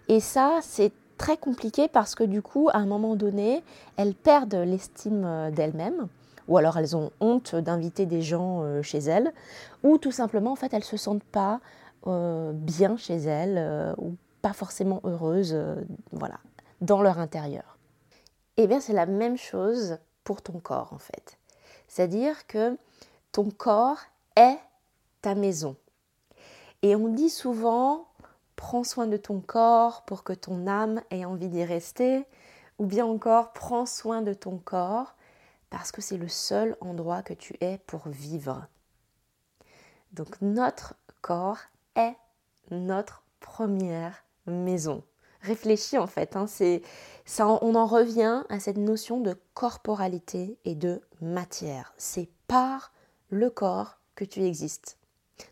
Et 0.07 0.19
ça, 0.19 0.59
c'est 0.61 0.91
très 1.17 1.37
compliqué 1.37 1.87
parce 1.87 2.15
que 2.15 2.23
du 2.23 2.41
coup, 2.41 2.69
à 2.73 2.77
un 2.77 2.85
moment 2.85 3.15
donné, 3.15 3.63
elles 3.97 4.15
perdent 4.15 4.55
l'estime 4.55 5.51
d'elles-mêmes 5.53 6.07
ou 6.51 6.57
alors 6.57 6.77
elles 6.77 6.97
ont 6.97 7.11
honte 7.21 7.55
d'inviter 7.55 8.05
des 8.05 8.21
gens 8.21 8.61
euh, 8.63 8.81
chez 8.81 8.97
elles, 8.97 9.33
ou 9.83 9.97
tout 9.97 10.11
simplement 10.11 10.51
en 10.51 10.55
fait 10.57 10.73
elles 10.73 10.83
se 10.83 10.97
sentent 10.97 11.23
pas 11.23 11.61
euh, 12.07 12.51
bien 12.53 12.97
chez 12.97 13.15
elles 13.15 13.57
euh, 13.57 13.93
ou 13.97 14.17
pas 14.41 14.51
forcément 14.51 14.99
heureuses, 15.05 15.55
voilà, 16.11 16.39
dans 16.81 17.01
leur 17.01 17.19
intérieur. 17.19 17.77
Eh 18.57 18.67
bien 18.67 18.81
c'est 18.81 18.91
la 18.91 19.05
même 19.05 19.37
chose 19.37 19.97
pour 20.25 20.41
ton 20.41 20.59
corps 20.59 20.91
en 20.91 20.97
fait, 20.97 21.37
c'est-à-dire 21.87 22.45
que 22.47 22.77
ton 23.31 23.49
corps 23.49 23.99
est 24.35 24.57
ta 25.21 25.35
maison. 25.35 25.77
Et 26.81 26.97
on 26.97 27.07
dit 27.07 27.29
souvent 27.29 28.07
prends 28.57 28.83
soin 28.83 29.07
de 29.07 29.17
ton 29.17 29.39
corps 29.39 30.01
pour 30.01 30.23
que 30.23 30.33
ton 30.33 30.67
âme 30.67 31.01
ait 31.11 31.23
envie 31.23 31.47
d'y 31.47 31.63
rester, 31.63 32.25
ou 32.77 32.85
bien 32.85 33.05
encore 33.05 33.53
prends 33.53 33.85
soin 33.85 34.21
de 34.21 34.33
ton 34.33 34.57
corps 34.57 35.15
parce 35.71 35.91
que 35.91 36.01
c'est 36.01 36.17
le 36.17 36.27
seul 36.27 36.77
endroit 36.81 37.23
que 37.23 37.33
tu 37.33 37.55
es 37.61 37.79
pour 37.87 38.07
vivre. 38.07 38.67
Donc 40.11 40.39
notre 40.41 40.93
corps 41.21 41.59
est 41.95 42.15
notre 42.69 43.23
première 43.39 44.23
maison. 44.45 45.03
Réfléchis 45.41 45.97
en 45.97 46.05
fait, 46.05 46.35
hein, 46.35 46.45
on 47.39 47.75
en 47.75 47.85
revient 47.87 48.43
à 48.49 48.59
cette 48.59 48.77
notion 48.77 49.21
de 49.21 49.35
corporalité 49.55 50.59
et 50.65 50.75
de 50.75 51.01
matière. 51.21 51.93
C'est 51.97 52.29
par 52.47 52.93
le 53.29 53.49
corps 53.49 53.97
que 54.13 54.25
tu 54.25 54.43
existes. 54.43 54.97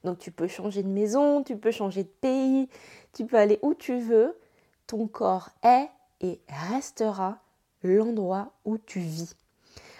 Donc 0.03 0.19
tu 0.19 0.31
peux 0.31 0.47
changer 0.47 0.83
de 0.83 0.89
maison, 0.89 1.43
tu 1.43 1.57
peux 1.57 1.71
changer 1.71 2.03
de 2.03 2.09
pays, 2.09 2.69
tu 3.13 3.25
peux 3.25 3.38
aller 3.38 3.57
où 3.63 3.73
tu 3.73 3.99
veux. 3.99 4.38
Ton 4.85 5.07
corps 5.07 5.49
est 5.63 5.89
et 6.19 6.41
restera 6.49 7.39
l'endroit 7.83 8.51
où 8.65 8.77
tu 8.77 8.99
vis. 8.99 9.35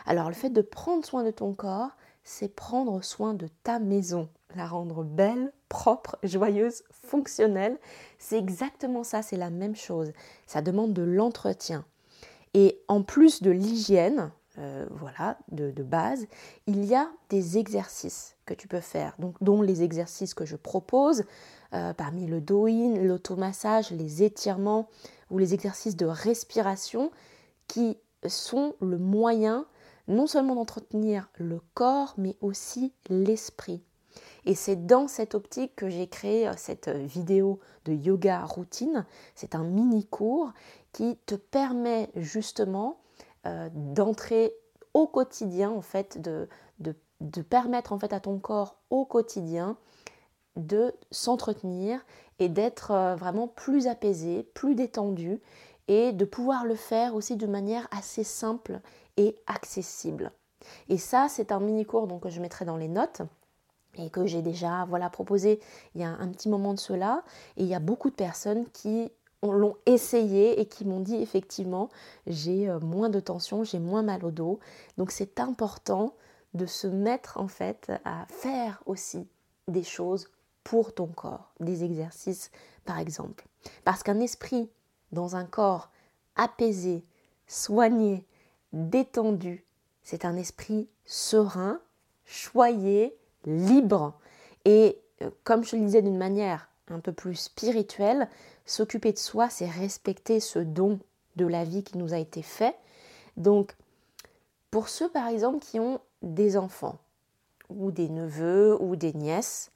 Alors 0.10 0.28
le 0.28 0.34
fait 0.34 0.50
de 0.50 0.63
prendre 0.63 1.06
soin 1.06 1.24
de 1.24 1.30
ton 1.30 1.54
corps, 1.54 1.92
c'est 2.24 2.54
prendre 2.56 3.04
soin 3.04 3.36
de 3.36 3.48
ta 3.62 3.78
maison, 3.78 4.28
la 4.56 4.66
rendre 4.66 5.04
belle, 5.04 5.54
propre, 5.70 6.18
joyeuse, 6.24 6.82
fonctionnelle. 6.92 7.78
C'est 8.18 8.39
exactement 8.39 9.04
ça, 9.04 9.22
c'est 9.22 9.38
la 9.38 9.51
même 9.51 9.75
chose. 9.75 10.12
Ça 10.48 10.63
demande 10.63 10.94
de 10.94 11.04
l'entretien. 11.04 11.86
Et 12.56 12.82
en 12.88 13.04
plus 13.04 13.44
de 13.44 13.51
l'hygiène, 13.51 14.32
euh, 14.58 14.88
voilà, 14.89 15.38
de, 15.51 15.84
base, 15.84 16.25
il 16.66 16.86
y 16.86 16.96
a 16.96 17.08
des 17.30 17.60
exercices 17.60 18.36
que 18.48 18.56
tu 18.56 18.68
peux 18.68 18.80
faire, 18.80 19.16
dont 19.42 19.62
les 19.62 19.84
exercices 19.84 20.34
que 20.34 20.44
je 20.44 20.56
propose, 20.56 21.24
euh, 21.75 21.94
parmi 21.94 22.25
le 22.25 22.42
do-in, 22.42 22.96
l'automassage, 22.96 23.92
les 23.92 24.24
étirements 24.24 24.89
ou 25.30 25.38
les 25.38 25.54
exercices 25.54 25.96
de 25.96 26.08
respiration, 26.08 27.12
qui 27.68 28.00
sont 28.25 28.74
le 28.82 28.98
moyen 28.98 29.68
non 30.10 30.28
seulement 30.28 30.56
d'entretenir 30.56 31.30
le 31.36 31.62
corps, 31.74 32.16
mais 32.18 32.36
aussi 32.42 32.94
l'esprit. 33.10 33.82
Et 34.46 34.56
c'est 34.56 34.88
dans 34.88 35.08
cette 35.08 35.36
optique 35.36 35.75
que 35.75 35.89
j'ai 35.89 36.08
créé 36.08 36.48
euh, 36.48 36.54
cette 36.58 36.88
euh, 36.88 37.06
vidéo 37.06 37.60
de 37.86 37.94
yoga 37.94 38.44
routine. 38.44 39.06
C'est 39.36 39.56
un 39.56 39.63
mini 39.63 40.06
cours 40.08 40.51
qui 40.92 41.18
te 41.25 41.36
permet 41.36 42.10
justement 42.16 43.00
euh, 43.46 43.70
d'entrer 43.74 44.54
au 44.94 45.08
quotidien, 45.08 45.70
en 45.70 45.82
fait, 45.82 46.20
de, 46.20 46.50
de, 46.80 47.42
permettre 47.42 47.94
en 47.94 48.00
fait 48.00 48.12
à 48.12 48.20
ton 48.20 48.39
corps 48.39 48.78
au 48.89 49.06
quotidien 49.06 49.78
de 50.56 50.94
s'entretenir 51.12 52.04
et 52.39 52.50
d'être 52.50 53.16
vraiment 53.18 53.48
plus 53.48 53.88
apaisé, 53.88 54.44
plus 54.54 54.74
détendu 54.74 55.42
et 55.89 56.13
de 56.13 56.24
pouvoir 56.24 56.63
le 56.63 56.75
faire 56.75 57.15
aussi 57.15 57.36
de 57.36 57.48
manière 57.48 57.89
assez 57.91 58.24
simple 58.24 58.79
accessible. 59.48 60.31
Et 60.88 60.98
ça, 60.98 61.27
c'est 61.29 61.51
un 61.51 61.60
mini-cours 61.60 62.08
donc, 62.08 62.24
que 62.24 62.29
je 62.29 62.41
mettrai 62.41 62.65
dans 62.65 62.77
les 62.77 62.88
notes 62.88 63.22
et 63.96 64.10
que 64.10 64.25
j'ai 64.25 64.41
déjà 64.41 64.86
voilà, 64.88 65.10
proposé 65.10 65.60
il 65.96 66.01
y 66.01 66.03
a 66.03 66.10
un 66.10 66.29
petit 66.29 66.50
moment 66.50 66.74
de 66.74 66.79
cela. 66.79 67.24
Et 67.58 67.63
il 67.63 67.67
y 67.67 67.75
a 67.75 67.79
beaucoup 67.79 68.10
de 68.10 68.15
personnes 68.15 68.65
qui 68.72 69.12
l'ont 69.41 69.77
essayé 69.86 70.60
et 70.60 70.65
qui 70.65 70.86
m'ont 70.86 71.00
dit 71.00 71.15
effectivement 71.15 71.89
j'ai 72.27 72.69
euh, 72.69 72.79
moins 72.79 73.10
de 73.10 73.22
tension, 73.22 73.63
j'ai 73.63 73.79
moins 73.79 74.03
mal 74.03 74.25
au 74.25 74.31
dos. 74.31 74.60
Donc 74.98 75.12
c'est 75.12 75.39
important 75.39 76.13
de 76.53 76.65
se 76.65 76.88
mettre 76.88 77.39
en 77.39 77.48
fait 77.48 77.91
à 78.05 78.25
faire 78.27 78.84
aussi 78.86 79.27
des 79.67 79.84
choses 79.84 80.27
pour 80.63 80.93
ton 80.93 81.08
corps, 81.08 81.53
des 81.60 81.84
exercices 81.84 82.51
par 82.86 83.00
exemple. 83.00 83.46
Parce 83.86 84.03
qu'un 84.03 84.19
esprit 84.19 84.69
dans 85.12 85.36
un 85.36 85.46
corps 85.46 85.89
apaisé, 86.36 87.04
soigné, 87.48 88.25
détendu. 88.74 89.66
C'est 90.04 90.25
un 90.25 90.36
esprit 90.36 90.88
serein, 91.06 91.80
choyé, 92.25 93.18
libre. 93.46 94.13
Et 94.66 95.00
euh, 95.22 95.30
comme 95.44 95.63
je 95.63 95.75
le 95.75 95.84
disais 95.84 96.01
d'une 96.01 96.18
manière 96.18 96.70
un 96.89 97.00
peu 97.00 97.12
plus 97.12 97.36
spirituelle, 97.36 98.28
s'occuper 98.66 99.12
de 99.12 99.18
soi, 99.18 99.50
c'est 99.50 99.70
respecter 99.70 100.39
ce 100.39 100.60
don 100.60 101.00
de 101.36 101.46
la 101.46 101.63
vie 101.63 101.84
qui 101.84 101.98
nous 101.98 102.13
a 102.13 102.18
été 102.18 102.42
fait. 102.42 102.75
Donc, 103.38 103.75
pour 104.72 104.89
ceux 104.89 105.10
par 105.10 105.28
exemple 105.28 105.60
qui 105.60 105.80
ont 105.80 106.00
des 106.22 106.58
enfants, 106.58 107.00
ou 107.70 107.92
des 107.92 108.10
neveux, 108.10 108.82
ou 108.82 108.96
des 108.96 109.13
nièces, 109.13 109.72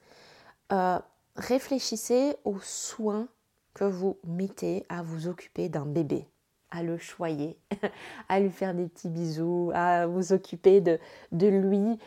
euh, 0.71 0.99
réfléchissez 1.35 2.35
aux 2.43 2.59
soins 2.59 3.27
que 3.73 3.83
vous 3.83 4.17
mettez 4.25 4.85
à 4.89 5.01
vous 5.01 5.27
occuper 5.27 5.69
d'un 5.69 5.85
bébé 5.85 6.27
à 6.73 6.81
le 6.81 6.97
choyer, 6.97 7.55
à 8.29 8.39
lui 8.39 8.49
faire 8.49 8.73
des 8.73 8.87
petits 8.87 9.09
bisous, 9.09 9.71
à 9.75 10.07
vous 10.07 10.33
occuper 10.33 10.81
de, 10.81 10.99
de 11.31 11.47
lui. 11.47 11.99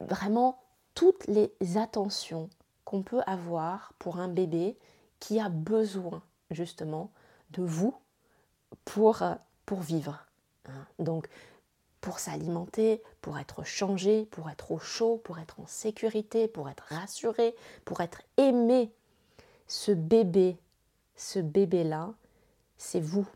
Vraiment, 0.00 0.62
toutes 0.94 1.26
les 1.26 1.50
attentions 1.76 2.48
qu'on 2.84 3.02
peut 3.02 3.22
avoir 3.26 3.92
pour 3.98 4.20
un 4.20 4.28
bébé 4.28 4.78
qui 5.18 5.40
a 5.40 5.48
besoin 5.48 6.22
justement 6.50 7.10
de 7.50 7.62
vous 7.62 7.94
pour, 8.84 9.22
pour 9.66 9.80
vivre. 9.80 10.24
Hein. 10.66 10.86
Donc, 11.00 11.28
pour 12.00 12.20
s'alimenter, 12.20 13.02
pour 13.20 13.38
être 13.38 13.64
changé, 13.64 14.26
pour 14.26 14.48
être 14.48 14.70
au 14.70 14.78
chaud, 14.78 15.20
pour 15.24 15.40
être 15.40 15.58
en 15.58 15.66
sécurité, 15.66 16.46
pour 16.46 16.68
être 16.68 16.84
rassuré, 16.90 17.56
pour 17.84 18.00
être 18.00 18.22
aimé. 18.36 18.92
Ce 19.66 19.90
bébé, 19.90 20.56
ce 21.16 21.38
bébé-là, 21.38 22.14
c'est 22.76 23.00
vous 23.00 23.26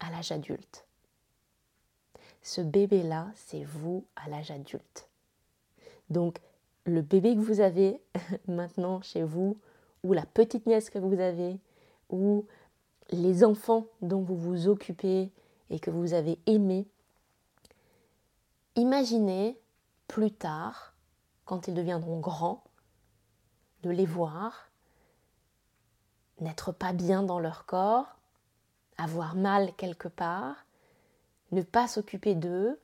à 0.00 0.10
l'âge 0.10 0.32
adulte. 0.32 0.86
Ce 2.42 2.60
bébé-là, 2.60 3.30
c'est 3.34 3.64
vous 3.64 4.04
à 4.16 4.28
l'âge 4.28 4.50
adulte. 4.50 5.08
Donc, 6.10 6.38
le 6.84 7.02
bébé 7.02 7.34
que 7.34 7.40
vous 7.40 7.60
avez 7.60 8.00
maintenant 8.48 9.00
chez 9.02 9.22
vous, 9.22 9.58
ou 10.02 10.12
la 10.12 10.26
petite 10.26 10.66
nièce 10.66 10.90
que 10.90 10.98
vous 10.98 11.18
avez, 11.18 11.58
ou 12.10 12.46
les 13.10 13.44
enfants 13.44 13.86
dont 14.02 14.20
vous 14.20 14.36
vous 14.36 14.68
occupez 14.68 15.32
et 15.70 15.80
que 15.80 15.90
vous 15.90 16.12
avez 16.12 16.38
aimés, 16.46 16.86
imaginez 18.76 19.58
plus 20.06 20.30
tard, 20.30 20.94
quand 21.44 21.66
ils 21.66 21.74
deviendront 21.74 22.20
grands, 22.20 22.62
de 23.82 23.90
les 23.90 24.06
voir 24.06 24.70
n'être 26.40 26.72
pas 26.72 26.92
bien 26.92 27.22
dans 27.22 27.38
leur 27.38 27.66
corps, 27.66 28.16
avoir 28.98 29.34
mal 29.34 29.72
quelque 29.76 30.08
part, 30.08 30.66
ne 31.52 31.62
pas 31.62 31.88
s'occuper 31.88 32.34
d'eux, 32.34 32.78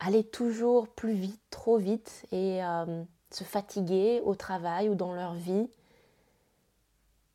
aller 0.00 0.24
toujours 0.24 0.88
plus 0.88 1.14
vite, 1.14 1.40
trop 1.50 1.78
vite 1.78 2.26
et 2.32 2.64
euh, 2.64 3.02
se 3.30 3.44
fatiguer 3.44 4.20
au 4.24 4.34
travail 4.34 4.88
ou 4.88 4.94
dans 4.94 5.14
leur 5.14 5.34
vie. 5.34 5.68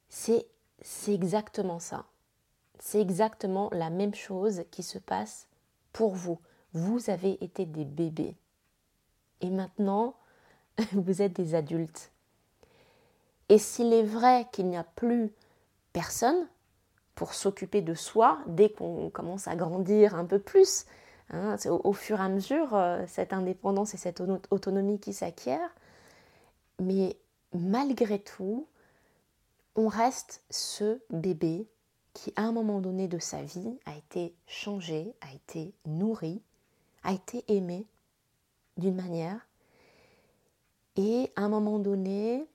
C'est, 0.10 0.46
c'est 0.82 1.14
exactement 1.14 1.80
ça. 1.80 2.06
C'est 2.80 3.02
exactement 3.02 3.70
la 3.72 3.90
même 3.90 4.14
chose 4.14 4.64
qui 4.72 4.84
se 4.84 4.98
passe 4.98 5.48
pour 5.92 6.14
vous. 6.16 6.40
Vous 6.74 7.10
avez 7.10 7.44
été 7.44 7.66
des 7.66 7.86
bébés. 7.86 8.36
Et 9.42 9.50
maintenant, 9.50 10.16
vous 10.94 11.22
êtes 11.22 11.34
des 11.34 11.56
adultes. 11.56 12.13
Et 13.54 13.60
s'il 13.60 13.94
est 13.94 14.02
vrai 14.02 14.48
qu'il 14.52 14.66
n'y 14.66 14.78
a 14.78 14.84
plus 14.84 15.32
personne 15.94 16.48
pour 17.14 17.36
s'occuper 17.36 17.82
de 17.82 17.94
soi 17.94 18.40
dès 18.48 18.72
qu'on 18.72 19.12
commence 19.12 19.48
à 19.48 19.56
grandir 19.56 20.16
un 20.16 20.26
peu 20.26 20.40
plus, 20.40 20.88
Hein. 21.30 21.56
au, 21.68 21.94
fur 21.94 22.20
et 22.20 22.24
à 22.24 22.30
mesure, 22.30 22.76
euh, 22.76 23.04
cette 23.08 23.34
indépendance 23.34 23.94
et 23.94 23.98
cette 23.98 24.22
autonomie 24.52 25.00
qui 25.00 25.14
s'acquiert. 25.14 25.74
Mais 26.80 27.18
malgré 27.54 28.20
tout, 28.20 28.68
on 29.76 29.88
reste 29.88 30.44
ce 30.50 31.00
bébé 31.10 31.68
qui, 32.14 32.34
à 32.36 32.44
un 32.44 32.52
moment 32.52 32.82
donné 32.82 33.08
de 33.08 33.20
sa 33.20 33.42
vie, 33.42 33.80
a 33.86 33.96
été 33.96 34.36
changé, 34.46 35.14
a 35.22 35.34
été 35.34 35.74
nourri, 35.86 36.42
a 37.04 37.14
été 37.14 37.44
aimé 37.48 37.88
d'une 38.78 38.96
manière. 38.96 39.48
Et 40.96 41.32
à 41.36 41.42
un 41.42 41.50
moment 41.50 41.80
donné, 41.80 42.46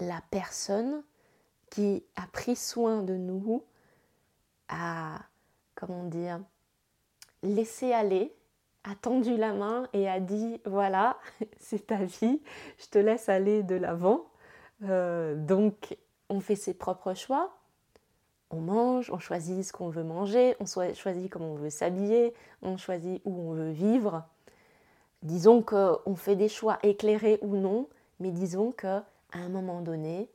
la 0.00 0.20
personne 0.30 1.02
qui 1.70 2.04
a 2.16 2.26
pris 2.26 2.56
soin 2.56 3.02
de 3.02 3.14
nous 3.14 3.62
a, 4.68 5.18
comment 5.74 6.04
dire, 6.04 6.40
laissé 7.42 7.92
aller, 7.92 8.34
a 8.84 8.94
tendu 8.94 9.36
la 9.36 9.52
main 9.52 9.88
et 9.92 10.08
a 10.08 10.20
dit 10.20 10.60
voilà, 10.64 11.18
c'est 11.58 11.86
ta 11.86 12.04
vie, 12.04 12.40
je 12.78 12.86
te 12.86 12.98
laisse 12.98 13.28
aller 13.28 13.62
de 13.62 13.74
l'avant. 13.74 14.26
Euh, 14.84 15.34
donc 15.36 15.96
on 16.28 16.40
fait 16.40 16.56
ses 16.56 16.74
propres 16.74 17.14
choix, 17.14 17.56
on 18.50 18.60
mange, 18.60 19.10
on 19.10 19.18
choisit 19.18 19.64
ce 19.64 19.72
qu'on 19.72 19.88
veut 19.88 20.04
manger, 20.04 20.56
on 20.60 20.66
choisit 20.66 21.30
comment 21.30 21.52
on 21.52 21.56
veut 21.56 21.70
s'habiller, 21.70 22.34
on 22.62 22.76
choisit 22.76 23.22
où 23.24 23.32
on 23.32 23.52
veut 23.52 23.70
vivre. 23.70 24.24
Disons 25.22 25.62
qu'on 25.62 26.16
fait 26.16 26.36
des 26.36 26.48
choix 26.48 26.78
éclairés 26.82 27.38
ou 27.42 27.56
non, 27.56 27.88
mais 28.18 28.30
disons 28.30 28.72
qu'à 29.32 29.38
un 29.38 29.48
moment 29.48 29.80
donné, 29.80 30.28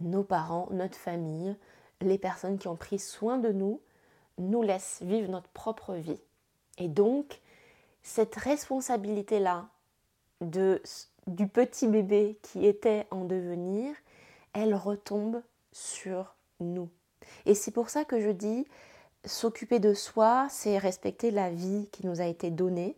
nos 0.00 0.22
parents, 0.22 0.68
notre 0.70 0.96
famille, 0.96 1.56
les 2.00 2.18
personnes 2.18 2.58
qui 2.58 2.68
ont 2.68 2.76
pris 2.76 2.98
soin 2.98 3.38
de 3.38 3.50
nous, 3.50 3.80
nous 4.38 4.62
laissent 4.62 5.00
vivre 5.02 5.30
notre 5.30 5.48
propre 5.48 5.94
vie. 5.94 6.20
Et 6.78 6.88
donc, 6.88 7.40
cette 8.02 8.36
responsabilité-là 8.36 9.68
du 10.40 11.48
petit 11.48 11.86
bébé 11.88 12.38
qui 12.42 12.66
était 12.66 13.06
en 13.10 13.24
devenir, 13.24 13.94
elle 14.52 14.74
retombe 14.74 15.42
sur 15.72 16.34
nous. 16.60 16.88
Et 17.46 17.54
c'est 17.54 17.70
pour 17.70 17.88
ça 17.90 18.04
que 18.04 18.20
je 18.20 18.30
dis, 18.30 18.66
s'occuper 19.24 19.80
de 19.80 19.94
soi, 19.94 20.46
c'est 20.50 20.78
respecter 20.78 21.30
la 21.30 21.50
vie 21.50 21.88
qui 21.90 22.06
nous 22.06 22.20
a 22.20 22.26
été 22.26 22.50
donnée. 22.50 22.96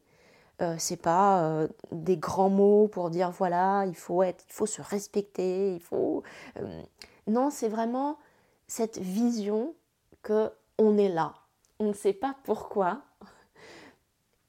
Euh, 0.61 0.75
c'est 0.79 0.97
pas 0.97 1.43
euh, 1.43 1.69
des 1.93 2.17
grands 2.17 2.51
mots 2.51 2.89
pour 2.89 3.11
dire 3.11 3.31
voilà, 3.31 3.85
il 3.87 3.95
faut 3.95 4.23
être, 4.25 4.45
il 4.49 4.53
faut 4.53 4.67
se 4.67 4.83
respecter, 4.83 5.75
il 5.75 5.81
faut. 5.81 6.25
Euh, 6.59 6.83
non, 7.29 7.51
c'est 7.51 7.69
vraiment 7.69 8.19
cette 8.67 8.99
vision 8.99 9.75
que 10.23 10.51
on 10.79 10.99
est 10.99 11.09
là. 11.09 11.35
On 11.79 11.89
ne 11.89 11.93
sait 11.93 12.13
pas 12.13 12.35
pourquoi. 12.43 13.03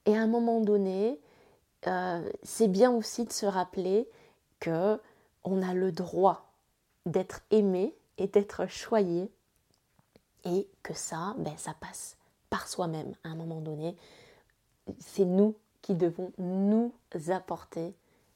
Et 0.05 0.17
à 0.17 0.21
un 0.21 0.27
moment 0.27 0.61
donné, 0.61 1.19
c'est 2.43 2.67
bien 2.67 2.91
aussi 2.91 3.25
de 3.25 3.31
se 3.31 3.45
rappeler 3.45 4.09
que 4.59 4.99
on 5.43 5.61
a 5.61 5.73
le 5.73 5.91
droit 5.91 6.51
d'être 7.05 7.41
aimé 7.51 7.95
et 8.17 8.27
d'être 8.27 8.65
choyé 8.67 9.31
et 10.45 10.67
que 10.83 10.93
ça, 10.93 11.35
ben, 11.37 11.55
ça 11.57 11.73
passe 11.79 12.17
par 12.49 12.67
soi-même 12.67 13.13
à 13.23 13.29
un 13.29 13.35
moment 13.35 13.61
donné. 13.61 13.95
C'est 14.99 15.25
nous 15.25 15.55
qui 15.81 15.95
devons 15.95 16.31
nous 16.37 16.93
apporter 17.29 17.93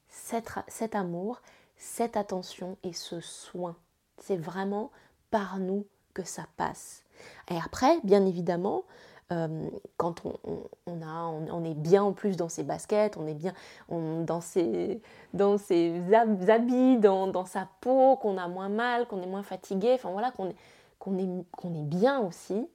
cet, 0.10 0.96
amour, 0.96 1.42
cette 1.78 2.18
attention 2.18 2.78
et 2.84 2.94
ce 2.94 3.20
soin. 3.20 3.76
C'est 4.20 4.38
vraiment 4.38 4.92
par 5.32 5.60
nous 5.60 5.86
que 6.14 6.24
ça 6.24 6.46
passe. 6.58 7.04
Et 7.50 7.58
après, 7.58 8.00
bien 8.04 8.26
évidemment, 8.26 8.84
euh, 9.32 9.70
quand 9.98 10.24
on, 10.26 11.64
est 11.66 11.74
bien 11.74 12.04
en 12.04 12.14
plus 12.14 12.36
dans 12.36 12.50
ses 12.50 12.64
baskets, 12.64 13.18
on 13.18 13.26
est 13.26 13.34
bien 13.34 13.54
dans, 13.90 14.42
ses, 14.42 15.02
habits, 15.34 16.98
dans, 16.98 17.46
sa 17.46 17.68
peau, 17.82 18.18
qu'on 18.18 18.38
a 18.38 18.48
moins 18.48 18.70
mal, 18.70 19.08
qu'on 19.08 19.22
est 19.22 19.28
moins 19.28 19.44
fatigué, 19.44 19.94
enfin 19.94 20.12
voilà, 20.12 20.32
qu'on 20.32 21.18
est 21.18 21.84
bien 21.84 22.20
aussi, 22.20 22.68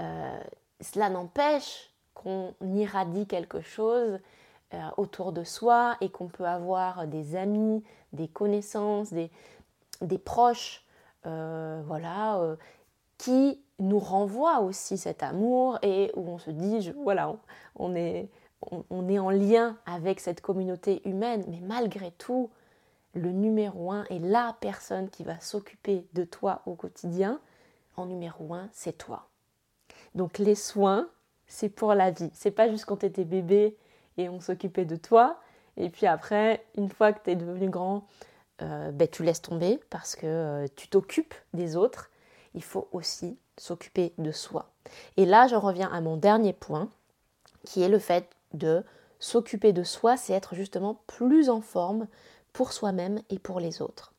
euh, 0.00 0.40
cela 0.80 1.10
n'empêche 1.10 1.91
qu'on 2.14 2.54
irradie 2.62 3.26
quelque 3.26 3.60
chose 3.60 4.18
euh, 4.74 4.78
autour 4.96 5.32
de 5.32 5.44
soi 5.44 5.96
et 6.00 6.08
qu'on 6.08 6.28
peut 6.28 6.46
avoir 6.46 7.06
des 7.06 7.36
amis, 7.36 7.82
des 8.12 8.28
connaissances, 8.28 9.12
des, 9.12 9.30
proches, 10.18 10.84
euh, 11.26 11.82
voilà, 11.86 12.38
euh, 12.38 12.56
qui 13.18 13.60
nous 13.78 13.98
renvoient 13.98 14.60
aussi 14.60 14.96
cet 14.96 15.22
amour 15.22 15.78
et 15.82 16.10
où 16.14 16.28
on 16.28 16.38
se 16.38 16.50
dit, 16.50 16.90
voilà, 17.02 17.36
on, 17.76 17.94
est, 17.94 18.30
on, 18.90 19.08
est 19.08 19.18
en 19.18 19.30
lien 19.30 19.76
avec 19.84 20.20
cette 20.20 20.40
communauté 20.40 21.06
humaine, 21.06 21.44
mais 21.48 21.60
malgré 21.60 22.10
tout, 22.12 22.48
le 23.14 23.30
numéro 23.30 23.92
un 23.92 24.04
et 24.08 24.18
la 24.18 24.56
personne 24.60 25.10
qui 25.10 25.22
va 25.22 25.38
s'occuper 25.40 26.06
de 26.14 26.24
toi 26.24 26.62
au 26.64 26.74
quotidien, 26.74 27.40
en 27.96 28.06
numéro 28.06 28.54
un, 28.54 28.70
c'est 28.72 28.96
toi. 28.96 29.28
Donc 30.14 30.38
les 30.38 30.54
soins, 30.54 31.08
c'est 31.52 31.68
pour 31.68 31.94
la 31.94 32.10
vie. 32.10 32.30
C'est 32.32 32.50
pas 32.50 32.70
juste 32.70 32.86
quand 32.86 32.96
tu 32.96 33.06
étais 33.06 33.24
bébé 33.24 33.76
et 34.16 34.30
on 34.30 34.40
s'occupait 34.40 34.86
de 34.86 34.96
toi. 34.96 35.38
Et 35.76 35.90
puis 35.90 36.06
après, 36.06 36.64
une 36.76 36.88
fois 36.88 37.12
que 37.12 37.22
tu 37.22 37.30
es 37.30 37.36
devenu 37.36 37.68
grand, 37.68 38.06
euh, 38.62 38.90
ben, 38.90 39.06
tu 39.06 39.22
laisses 39.22 39.42
tomber 39.42 39.78
parce 39.90 40.16
que 40.16 40.26
euh, 40.26 40.66
tu 40.76 40.88
t'occupes 40.88 41.34
des 41.52 41.76
autres. 41.76 42.10
Il 42.54 42.64
faut 42.64 42.88
aussi 42.92 43.38
s'occuper 43.58 44.14
de 44.16 44.32
soi. 44.32 44.70
Et 45.18 45.26
là, 45.26 45.46
je 45.46 45.54
reviens 45.54 45.92
à 45.92 46.00
mon 46.00 46.16
dernier 46.16 46.54
point, 46.54 46.88
qui 47.66 47.82
est 47.82 47.88
le 47.88 47.98
fait 47.98 48.30
de 48.54 48.82
s'occuper 49.18 49.74
de 49.74 49.82
soi, 49.82 50.16
c'est 50.16 50.32
être 50.32 50.54
justement 50.54 51.02
plus 51.06 51.50
en 51.50 51.60
forme 51.60 52.06
pour 52.54 52.72
soi-même 52.72 53.20
et 53.28 53.38
pour 53.38 53.60
les 53.60 53.82
autres. 53.82 54.14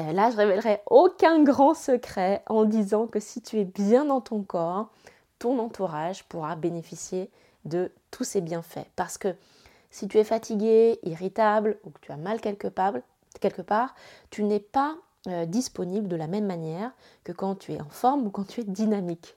Euh, 0.00 0.12
là, 0.12 0.30
je 0.30 0.36
révélerai 0.36 0.80
aucun 0.86 1.42
grand 1.42 1.74
secret 1.74 2.42
en 2.46 2.64
disant 2.64 3.06
que 3.06 3.20
si 3.20 3.42
tu 3.42 3.58
es 3.58 3.64
bien 3.64 4.06
dans 4.06 4.22
ton 4.22 4.42
corps, 4.42 4.90
ton 5.38 5.58
entourage 5.58 6.24
pourra 6.24 6.56
bénéficier 6.56 7.30
de 7.64 7.92
tous 8.10 8.24
ces 8.24 8.40
bienfaits. 8.40 8.86
Parce 8.96 9.18
que 9.18 9.34
si 9.90 10.08
tu 10.08 10.18
es 10.18 10.24
fatigué, 10.24 10.98
irritable 11.02 11.78
ou 11.84 11.90
que 11.90 12.00
tu 12.00 12.12
as 12.12 12.16
mal 12.16 12.40
quelque 12.40 12.68
part, 12.68 13.94
tu 14.30 14.42
n'es 14.44 14.60
pas 14.60 14.96
euh, 15.28 15.44
disponible 15.44 16.06
de 16.06 16.16
la 16.16 16.26
même 16.28 16.46
manière 16.46 16.92
que 17.24 17.32
quand 17.32 17.56
tu 17.56 17.72
es 17.72 17.80
en 17.80 17.88
forme 17.88 18.26
ou 18.26 18.30
quand 18.30 18.46
tu 18.46 18.60
es 18.60 18.64
dynamique. 18.64 19.36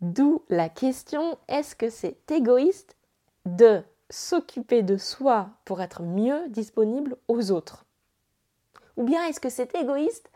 D'où 0.00 0.42
la 0.48 0.68
question, 0.68 1.38
est-ce 1.48 1.74
que 1.74 1.90
c'est 1.90 2.30
égoïste 2.30 2.96
de 3.46 3.82
s'occuper 4.10 4.82
de 4.82 4.96
soi 4.96 5.48
pour 5.64 5.80
être 5.80 6.02
mieux 6.02 6.48
disponible 6.48 7.16
aux 7.28 7.50
autres? 7.50 7.84
Ou 8.96 9.04
bien 9.04 9.24
est-ce 9.26 9.40
que 9.40 9.50
c'est 9.50 9.74
égoïste 9.74 10.30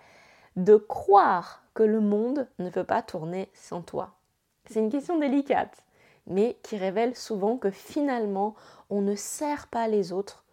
de 0.57 0.77
croire 0.77 1.63
que 1.75 1.83
le 1.83 2.01
monde 2.01 2.49
ne 2.59 2.71
peut 2.71 2.85
pas 2.85 3.03
tourner 3.03 3.49
sans 3.55 3.83
toi? 3.83 4.16
C'est 4.69 4.81
une 4.81 4.91
question 4.91 5.19
délicate, 5.19 5.85
mais 6.27 6.59
qui 6.63 6.77
révèle 6.77 7.17
souvent 7.17 7.57
que 7.57 7.71
finalement, 7.71 8.55
on 8.91 9.01
ne 9.01 9.15
sert 9.15 9.69
pas 9.69 9.89
les 9.89 10.13
autres 10.13 10.45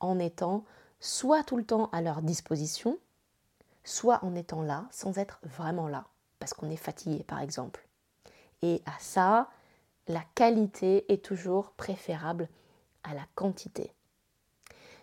en 0.00 0.18
étant 0.18 0.64
soit 1.00 1.42
tout 1.42 1.56
le 1.56 1.64
temps 1.64 1.88
à 1.92 2.00
leur 2.00 2.22
disposition, 2.22 2.98
soit 3.84 4.22
en 4.24 4.34
étant 4.34 4.62
là 4.62 4.86
sans 4.90 5.18
être 5.18 5.40
vraiment 5.42 5.88
là, 5.88 6.04
parce 6.38 6.54
qu'on 6.54 6.70
est 6.70 6.76
fatigué 6.76 7.24
par 7.24 7.40
exemple. 7.40 7.86
Et 8.62 8.82
à 8.86 8.98
ça, 8.98 9.48
la 10.08 10.22
qualité 10.34 11.12
est 11.12 11.24
toujours 11.24 11.72
préférable 11.72 12.48
à 13.02 13.14
la 13.14 13.22
quantité. 13.34 13.92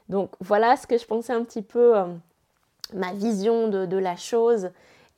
Donc 0.07 0.31
voilà 0.39 0.75
ce 0.77 0.87
que 0.87 0.97
je 0.97 1.05
pensais 1.05 1.33
un 1.33 1.43
petit 1.43 1.61
peu, 1.61 1.97
euh, 1.97 2.13
ma 2.93 3.13
vision 3.13 3.67
de, 3.67 3.97
la 3.97 4.15
chose 4.15 4.71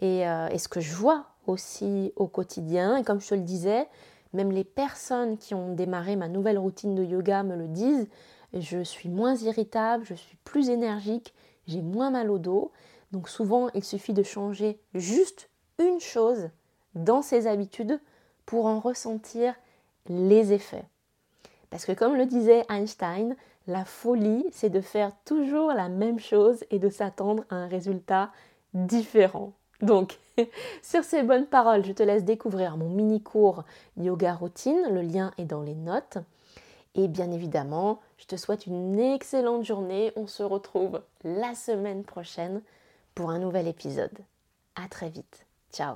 euh, 0.03 0.47
et, 0.49 0.57
ce 0.57 0.67
que 0.67 0.81
je 0.81 0.93
vois 0.93 1.25
aussi 1.47 2.13
au 2.15 2.27
quotidien. 2.27 2.97
Et 2.97 3.03
comme 3.03 3.21
je 3.21 3.29
te 3.29 3.35
le 3.35 3.41
disais, 3.41 3.87
même 4.33 4.51
les 4.51 4.63
personnes 4.63 5.37
qui 5.37 5.53
ont 5.53 5.73
démarré 5.73 6.15
ma 6.15 6.27
nouvelle 6.27 6.57
routine 6.57 6.95
de 6.95 7.03
yoga 7.03 7.43
me 7.43 7.55
le 7.55 7.67
disent. 7.67 8.07
Je 8.53 8.83
suis 8.83 9.09
moins 9.09 9.35
irritable, 9.35 10.03
je 10.05 10.13
suis 10.13 10.37
plus 10.43 10.69
énergique, 10.69 11.33
j'ai 11.67 11.81
moins 11.81 12.11
mal 12.11 12.29
au 12.29 12.37
dos. 12.37 12.71
Donc 13.11 13.29
souvent, 13.29 13.69
il 13.73 13.83
suffit 13.83 14.13
de 14.13 14.23
changer 14.23 14.79
juste 14.93 15.49
une 15.79 15.99
chose 15.99 16.49
dans 16.95 17.21
ses 17.21 17.47
habitudes 17.47 17.99
pour 18.45 18.65
en 18.65 18.79
ressentir 18.79 19.55
les 20.07 20.53
effets. 20.53 20.85
Parce 21.69 21.85
que 21.85 21.93
comme 21.93 22.15
le 22.15 22.25
disait 22.25 22.65
Einstein, 22.69 23.35
la 23.67 23.85
folie, 23.85 24.45
c'est 24.51 24.69
de 24.69 24.81
faire 24.81 25.11
toujours 25.23 25.71
la 25.71 25.87
même 25.87 26.19
chose 26.19 26.63
et 26.69 26.79
de 26.79 26.89
s'attendre 26.89 27.45
à 27.49 27.55
un 27.55 27.67
résultat 27.67 28.31
différent. 28.73 29.53
Donc, 29.81 30.19
sur 30.81 31.03
ces 31.03 31.23
bonnes 31.23 31.45
paroles, 31.45 31.85
je 31.85 31.91
te 31.91 32.03
laisse 32.03 32.23
découvrir 32.23 32.77
mon 32.77 32.89
mini-cours 32.89 33.63
Yoga 33.97 34.33
Routine. 34.33 34.81
Le 34.91 35.01
lien 35.01 35.31
est 35.37 35.45
dans 35.45 35.61
les 35.61 35.75
notes. 35.75 36.17
Et 36.95 37.07
bien 37.07 37.31
évidemment, 37.31 38.01
je 38.17 38.25
te 38.25 38.35
souhaite 38.35 38.67
une 38.67 38.99
excellente 38.99 39.63
journée. 39.63 40.11
On 40.15 40.27
se 40.27 40.43
retrouve 40.43 41.01
la 41.23 41.55
semaine 41.55 42.03
prochaine 42.03 42.61
pour 43.15 43.29
un 43.29 43.39
nouvel 43.39 43.67
épisode. 43.67 44.17
À 44.75 44.87
très 44.87 45.09
vite. 45.09 45.45
Ciao 45.71 45.95